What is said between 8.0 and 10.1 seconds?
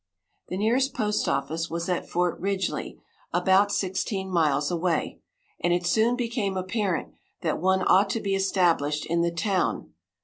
to be established in the town.